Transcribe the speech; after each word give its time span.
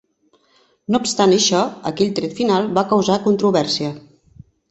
No 0.93 1.01
obstant 1.03 1.35
això, 1.35 1.59
aquell 1.91 2.15
tret 2.21 2.35
final 2.41 2.67
va 2.79 2.85
causar 2.95 3.21
controvèrsia. 3.27 3.93